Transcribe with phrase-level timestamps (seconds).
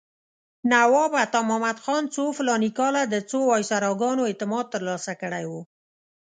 [0.71, 5.51] نواب عطامحمد خان څو فلاني کاله د څو وایسراګانو اعتماد ترلاسه کړی و.